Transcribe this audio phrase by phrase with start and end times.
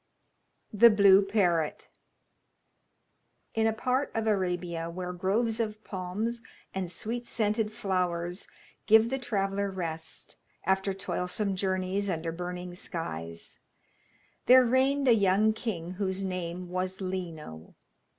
[0.73, 1.87] THE BLUE PARROT
[3.53, 6.41] In a part of Arabia where groves of palms
[6.73, 8.47] and sweet scented flowers
[8.87, 13.59] give the traveller rest after toilsome journeys under burning skies,
[14.47, 17.75] there reigned a young king whose name was Lino.